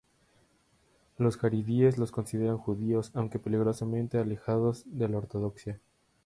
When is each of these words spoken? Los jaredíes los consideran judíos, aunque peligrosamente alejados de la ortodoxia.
Los 1.19 1.37
jaredíes 1.37 1.99
los 1.99 2.11
consideran 2.11 2.57
judíos, 2.57 3.11
aunque 3.13 3.37
peligrosamente 3.37 4.17
alejados 4.17 4.81
de 4.87 5.07
la 5.07 5.17
ortodoxia. 5.19 5.79